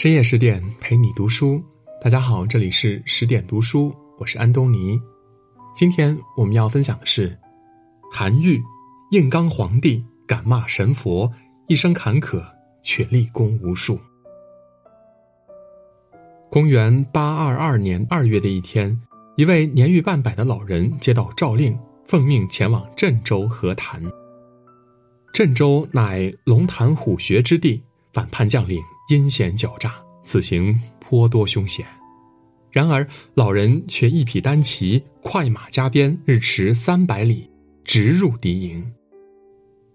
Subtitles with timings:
[0.00, 1.62] 深夜十点陪你读书，
[2.00, 4.98] 大家好，这里是十点读书，我是安东尼。
[5.74, 7.38] 今天我们要分享的是
[8.10, 8.62] 韩愈，
[9.10, 11.30] 硬刚皇帝，敢骂神佛，
[11.68, 12.42] 一生坎坷
[12.82, 14.00] 却立功无数。
[16.50, 18.98] 公元八二二年二月的一天，
[19.36, 24.02] 一位年逾半百的老人接到诏令，奉命前往郑州和谈。
[25.34, 27.82] 郑州乃龙潭虎穴之地，
[28.14, 28.82] 反叛将领。
[29.10, 31.84] 阴险狡诈，此行颇多凶险。
[32.70, 37.50] 然而老人却一匹单骑，快马加鞭，日驰三百里，
[37.84, 38.92] 直入敌营。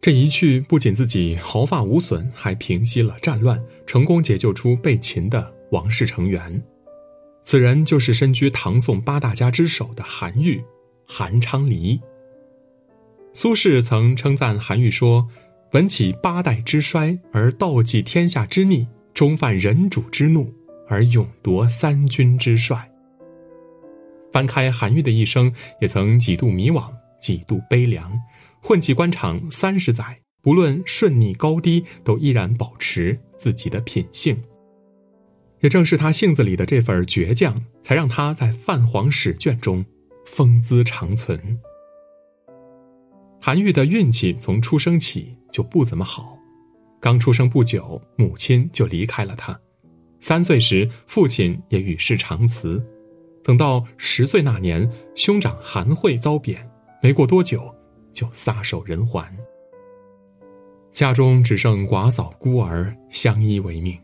[0.00, 6.60] 这一去，不仅自己毫发无损，还平息了战乱，成功解救出被擒的王室成员。
[7.44, 10.60] 此人就是身居唐宋八大家之首的韩愈，
[11.06, 12.00] 韩昌黎。
[13.32, 15.28] 苏轼曾称赞韩愈说
[15.72, 20.52] ：“闻起八代之衰，而道济天下之逆。”终犯人主之怒，
[20.86, 22.92] 而勇夺三军之帅。
[24.30, 28.12] 翻开韩愈的一生，也曾几度迷惘，几度悲凉，
[28.60, 34.38] 混迹官场三十载，不论顺逆高低，都依然保持自己的品性。
[35.60, 39.82] 也正是他性子里的这份倔强，才让他在泛黄史卷中
[40.26, 41.58] 风姿长存。
[43.40, 46.38] 韩愈的运气从出生起就不怎么好。
[47.00, 49.58] 刚出生不久，母亲就离开了他。
[50.18, 52.84] 三岁时，父亲也与世长辞。
[53.44, 56.68] 等到十岁那年，兄长韩惠遭贬，
[57.00, 57.72] 没过多久，
[58.12, 59.24] 就撒手人寰。
[60.90, 63.96] 家中只剩寡嫂孤儿相依为命。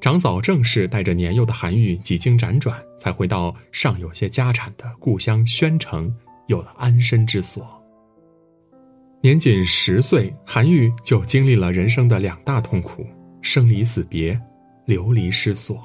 [0.00, 6.16] 长嫂郑氏带着年幼的韩愈几经辗转，才回到尚有些家产的故乡宣城，
[6.46, 7.77] 有了安身之所。
[9.20, 13.04] 年仅十岁，韩愈就经历了人生的两大痛苦：
[13.42, 14.40] 生离死别、
[14.86, 15.76] 流离失所。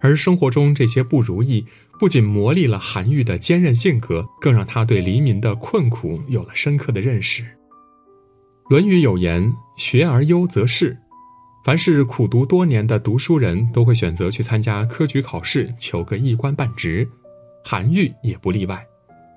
[0.00, 1.66] 而生活中这些不如意，
[1.98, 7.42] 不仅磨砺了韩愈的坚韧性格，更让他对黎民的困苦有了深刻的认识。
[8.68, 10.96] 《论语》有言：“学而优则仕。”
[11.66, 17.08] 凡是苦读多年的读书人都会选择去参加科举考试，求个一官半职。
[17.64, 18.86] 韩愈也不例外。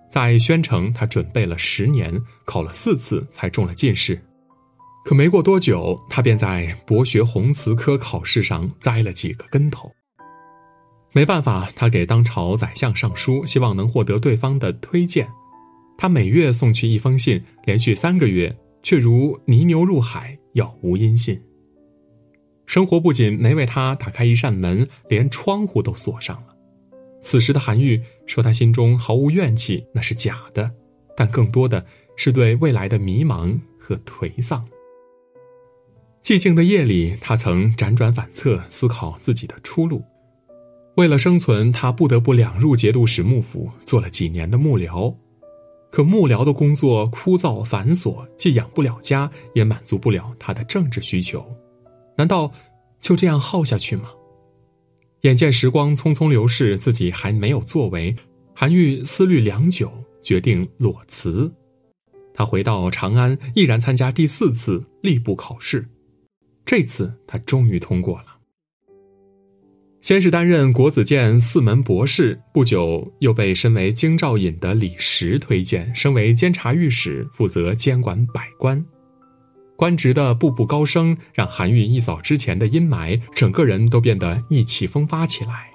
[0.10, 4.22] 在宣城，他准备了十年，考了四次才中了进士。
[5.06, 9.92] 可没过多久，他便在博学宏词科考试上栽了几个跟头。
[11.14, 15.28] 没办法，他给当朝宰相上书，希望能获得对方的推荐。
[15.98, 21.42] 他每月送去一封信，连续三个月，却如泥牛入海，杳无音信。
[22.66, 26.57] 生活不仅没为他打开一扇门，连窗户都锁上了。
[27.28, 30.72] 此时的韩愈说：“他心中毫无怨气，那是假的，
[31.14, 34.66] 但更多的是对未来的迷茫和颓丧。”
[36.24, 40.02] 寂静的夜里，他曾辗转反侧，思考自己的出路。
[40.96, 45.14] 为了生存，他不得不两入节度使幕府，做了几年的幕僚。
[45.92, 51.46] 可幕僚的工作枯燥繁琐，既养不了家，也满足不了他的政治需求。
[52.16, 52.50] 难道
[53.02, 54.12] 就这样耗下去吗？
[55.28, 58.16] 眼见时光匆匆流逝，自己还没有作为，
[58.56, 59.92] 韩愈思虑良久，
[60.24, 61.54] 决定裸辞。
[62.34, 65.86] 他回到长安，毅然参加第四次吏部考试。
[66.66, 68.38] 这次他终于通过了。
[70.00, 78.82] 先是担任国子监四门博士，不久又被身为京兆尹的李时推荐，升为监察御史，负责监管百官。
[79.78, 85.68] 官职的步步高升，让韩愈一扫之前的阴霾，整个人都变得意气风发起来。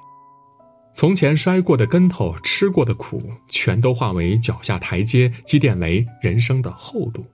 [0.95, 7.25] 从前摔过的跟头、吃过的苦，全都化为脚下台阶，积淀为人生的厚度。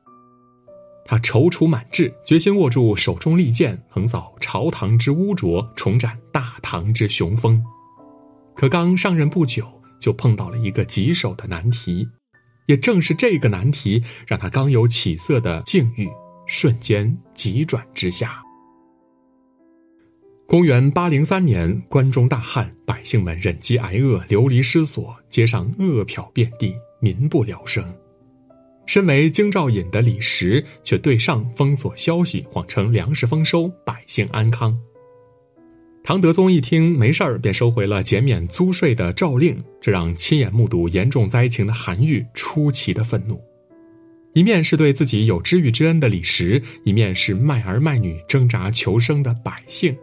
[1.06, 7.64] 他踌躇满志，决心握住手中利剑，横扫朝堂之污浊，重展大唐之雄风。
[8.54, 9.66] 可刚上任不久，
[9.98, 12.06] 就碰到了一个棘手的难题。
[12.66, 16.06] 也正是这个难题，让他刚有起色的境遇。
[16.48, 18.42] 瞬间急转直下。
[20.46, 27.84] 公元八零三年，关中大旱，百姓们忍饥挨饿，流离失所，街上饿殍遍地，民不聊生。
[28.86, 34.74] 身为京兆尹的李时，却对上封锁消息，谎称粮食丰收，百姓安康。
[36.02, 43.38] 唐德宗一听没事儿，便收回了减免租税的诏令，这让亲眼目睹严重灾情的韩愈出奇的愤怒。
[44.38, 49.98] 一面是对自己有知遇之恩的李时，一面是卖儿卖女挣扎求生的百姓，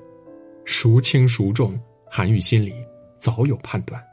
[0.66, 1.80] 孰轻孰重？
[2.12, 2.74] 韩愈心里
[3.18, 4.04] 早有判断。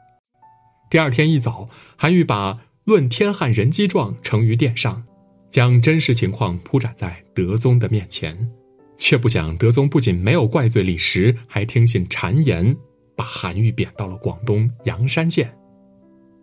[0.89, 1.67] 第二天一早，
[1.97, 2.53] 韩愈把
[2.85, 5.03] 《论天汉人机状》呈于殿上，
[5.49, 8.49] 将真实情况铺展在德宗的面前。
[8.97, 12.77] 却不想德宗不仅没有怪罪李实，还听信谗言，
[13.17, 15.53] 把韩愈贬到了广东阳山县。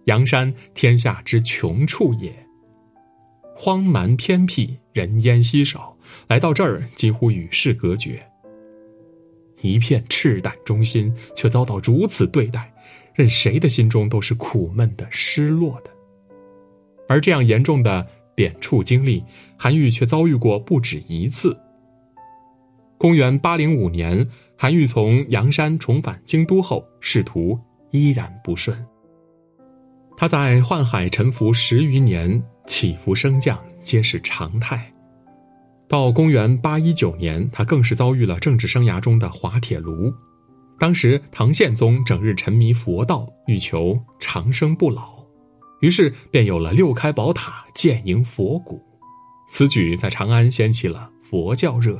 [0.04, 2.46] 阳山天下之穷处也，
[3.62, 5.94] 荒蛮偏僻，人烟稀少，
[6.28, 8.26] 来到这儿几乎与世隔绝。
[9.60, 12.72] 一片赤胆忠心，却遭到如此对待，
[13.12, 15.90] 任谁的心中都是苦闷的、失落的。
[17.06, 19.22] 而这样严重的贬黜经历，
[19.58, 21.54] 韩愈却遭遇过不止一次。
[22.96, 24.26] 公元八零五年，
[24.56, 27.60] 韩愈从阳山重返京都后，仕途
[27.90, 28.86] 依然不顺。
[30.20, 34.92] 他在宦海沉浮十余年，起伏升降皆是常态。
[35.88, 40.12] 到公元八一九年，他更是遭遇了政治生涯中的滑铁卢。
[40.78, 45.24] 当时唐宪宗整日沉迷佛道，欲求长生不老，
[45.80, 48.78] 于是便有了六开宝塔建营佛骨。
[49.50, 51.98] 此举在长安掀起了佛教热。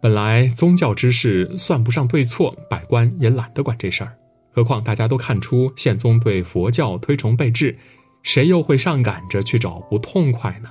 [0.00, 4.16] 本来宗教之事算不上对错，百官也懒得管这事儿。
[4.52, 7.78] 何况大家都看出宪宗对佛教推崇备至，
[8.22, 10.70] 谁又会上赶着去找不痛快呢？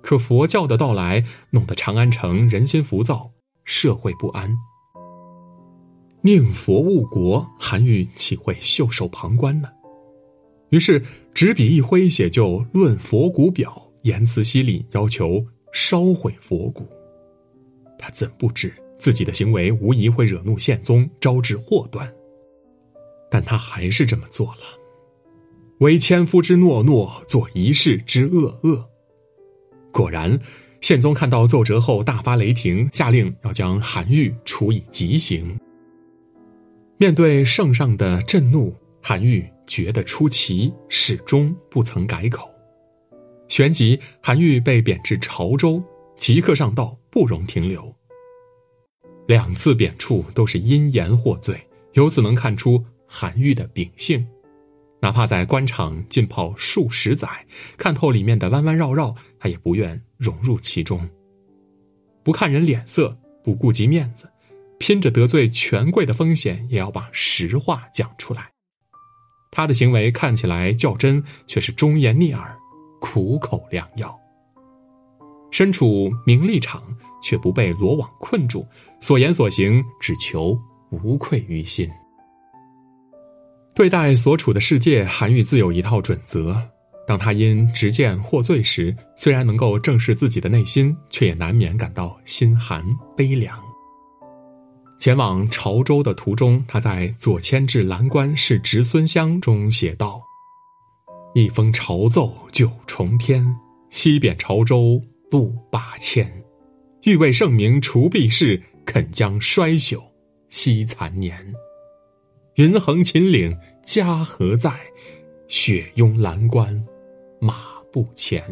[0.00, 3.30] 可佛教的到来弄得长安城人心浮躁，
[3.64, 4.56] 社会不安。
[6.22, 9.68] 宁佛误国，韩愈岂会袖手旁观呢？
[10.70, 11.02] 于是
[11.32, 16.88] 执笔一挥，写就《论佛骨表》，言辞犀利，要求烧毁佛骨。
[17.98, 22.12] 他怎不知自己的行为无疑会惹怒宪宗，招致祸端？
[23.30, 24.62] 但他还是这么做了，
[25.78, 28.88] 为千夫之诺诺，做一世之恶恶。
[29.92, 30.38] 果然，
[30.80, 35.58] 宪宗看到奏折后大发雷霆，下令要将韩愈处以极刑。
[36.96, 42.50] 面对圣上的震怒，韩愈觉得出奇，始终不曾改口。
[43.48, 45.82] 旋即，韩愈被贬至潮州，
[46.16, 46.98] 即刻上道。
[47.10, 47.92] 不容停留。
[49.26, 51.58] 两次贬黜都是因言获罪，
[51.94, 54.24] 由此能看出韩愈的秉性。
[55.00, 57.28] 哪怕在官场浸泡数十载，
[57.76, 61.08] 看透里面的弯弯绕绕，他也不愿融入其中。
[62.22, 64.28] 不看人脸色，不顾及面子，
[64.78, 68.50] 拼着得罪权贵的风险，也要把实话讲出来。
[69.50, 72.56] 他的行为看起来较真，却是忠言逆耳，
[73.00, 74.16] 苦口良药。
[75.50, 76.82] 身处名利场。
[77.20, 78.64] 却不被罗网困住，
[79.00, 80.56] 所言所行只求
[80.90, 81.90] 无愧于心。
[83.78, 86.60] 对待所处的世界，韩愈自有一套准则。
[87.06, 92.84] 当他因执剑获罪时，虽然能够正视自己的内心，却也难免感到心寒
[93.16, 93.56] 悲凉。
[94.98, 100.20] 前往潮州的途中，他在《左迁至蓝关是侄孙乡》中写道
[101.36, 103.46] ：“一封朝奏九重天，
[103.90, 106.28] 西贬潮州路八千。”
[107.06, 110.02] 欲为圣明除弊事，肯将衰朽
[110.48, 111.38] 惜残年。
[112.58, 114.72] 云横秦岭家何在？
[115.46, 116.84] 雪拥蓝关
[117.38, 117.54] 马
[117.92, 118.42] 不前。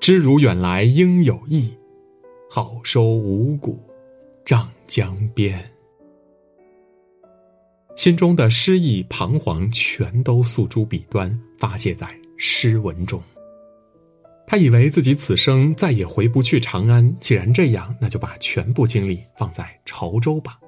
[0.00, 1.76] 知如远来应有意，
[2.48, 3.78] 好收五谷
[4.46, 5.62] 丈江边。
[7.96, 12.08] 心中的失意彷徨，全都诉诸笔端，发泄在
[12.38, 13.22] 诗文中。
[14.46, 20.58] 他以为自己此生再也回不去长安，既然这样，那就把全部精力放在潮州吧。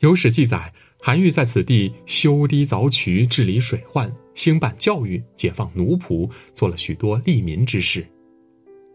[0.00, 8.06] 有史记载，韩愈在此地修堤凿渠、治理水患、兴办教育、解放奴仆，做了许多利民之事。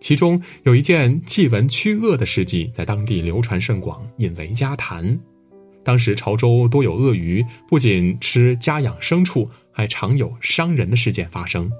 [0.02, 5.20] 其中有一件祭文驱恶的事迹，在当地流传甚广，引为家谈。
[5.84, 11.72] 当时潮州多有鳄鱼，不仅吃家养牲畜，还常有伤人的事件发生。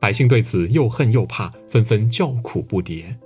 [0.00, 3.16] 百姓对此又恨又怕，纷纷叫苦不迭。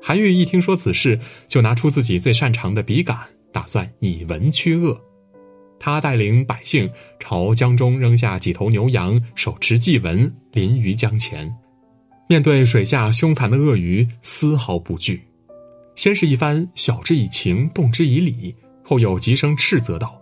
[0.00, 3.18] 韩愈一听说此事，就拿出自己最擅长的笔杆，
[3.52, 5.00] 打算以文驱恶。
[5.78, 11.52] 他带领百姓朝江中扔下几头牛羊，手持祭文临于江前，
[12.28, 15.22] 面对水下凶残的鳄鱼，丝毫不惧。
[15.96, 18.54] 先是一番晓之以情，动之以理，
[18.84, 20.20] 后又急声斥责道：“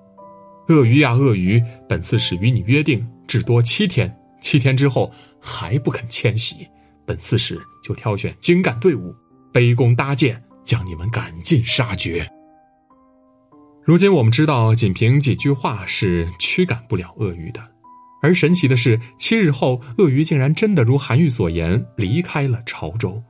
[0.68, 6.66] 鳄鱼呀鳄鱼，本次使与你约定，至多七天。”七天之后还不肯迁徙，
[7.06, 9.14] 本刺史就挑选精干队伍，
[9.52, 12.26] 卑躬搭箭，将你们赶尽杀绝。
[13.90, 17.60] 如今我们知道，仅凭几句话是驱赶不了鳄鱼的。
[18.22, 23.20] 而神奇的是，七日后，鳄鱼竟然真的如韩愈所言，离开了潮州。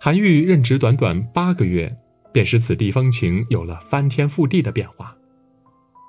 [0.00, 1.94] 韩愈任职短短八个月，
[2.32, 5.14] 便使此地风情有了翻天覆地的变化。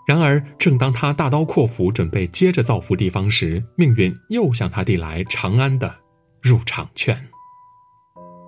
[0.08, 5.94] 然而，正当他大刀阔斧准备接着造福地方时，命运又向他递来长安的
[6.42, 7.22] 入场券。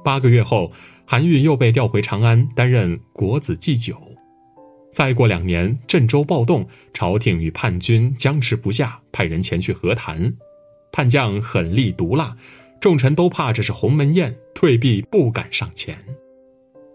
[0.01, 0.72] 八个月后，
[1.05, 4.01] 韩愈又被调回长安担任国子祭酒。
[4.91, 10.34] 再过两年，镇州暴动，朝廷与叛军僵持不下，派人前去和谈。
[10.91, 12.36] 叛将狠厉毒辣，
[12.81, 15.98] 众臣都怕这是鸿门宴，退避不敢上前。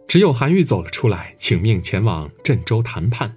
[0.08, 3.34] 只有韩愈走了出来，请命前往镇州谈判。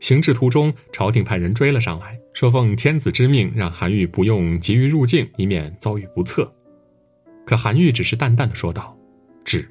[0.00, 6.50] 行至途中，朝廷派人追了上来，说奉天子之命，让韩愈不用急于入境，以免遭遇不测。
[7.46, 8.96] 可韩愈只是淡淡的说道
[9.44, 9.68] ：“止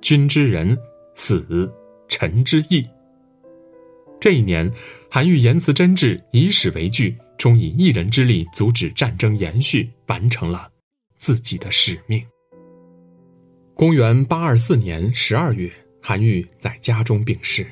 [0.00, 0.78] 君之仁，
[1.14, 1.70] 死
[2.08, 2.86] 臣之义。”
[4.24, 4.72] 这一年，
[5.10, 10.66] 韩愈言辞真挚，以史为据，终以一人之力阻止战争延续，完成了
[11.18, 12.24] 自己的使命。
[13.74, 17.66] 公元八二四年十二月，韩愈在家中病逝，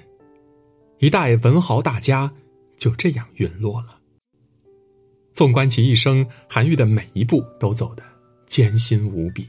[0.98, 2.30] 一代文豪大家
[2.76, 3.96] 就这样陨落了。
[5.32, 8.02] 纵观其一生，韩愈的每一步都走得
[8.44, 9.48] 艰辛无比。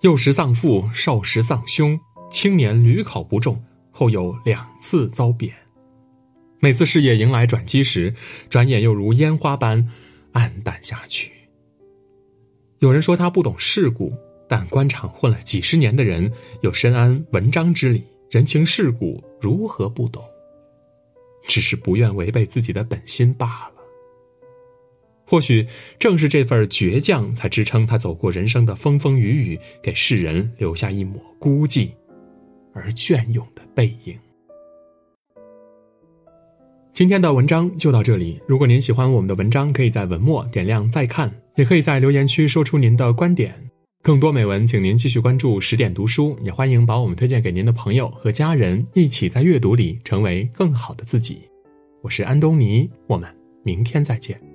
[0.00, 1.96] 幼时丧父，少时丧兄，
[2.32, 5.54] 青年屡考不中，后有两次遭贬。
[6.60, 8.12] 每次事业迎来转机时，
[8.50, 9.88] 转眼又如烟花般
[10.32, 11.30] 黯淡下去。
[12.80, 14.12] 有人说他不懂世故，
[14.48, 20.22] 但官场混了几十年的人，有深谙文章之理，人情世故如何不懂？
[21.46, 23.74] 只是不愿违背自己的本心罢了。
[25.24, 25.66] 或许
[25.98, 31.90] 正是这份倔强，才支撑他走过人生的风风雨雨，给世人留下一抹孤寂
[32.74, 34.18] 而隽永的背影。
[36.98, 38.42] 今天的文章就到这里。
[38.44, 43.54] 如果您喜欢我们的文章，可以在文末点亮再看，也可以在留言区说出您的观点。
[44.02, 51.42] 更多美文，请您继续关注十点读书，也欢迎把我们推荐给您的朋友和家人，一起在阅读里成为更好的自己。
[52.02, 54.47] 我是安东尼，我们明天再见。